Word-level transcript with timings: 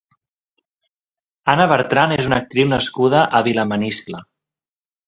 Anna 1.53 1.69
Bertran 1.73 2.17
és 2.17 2.31
una 2.33 2.41
actriu 2.45 2.73
nascuda 2.73 3.23
a 3.41 3.47
Vilamaniscle. 3.51 4.27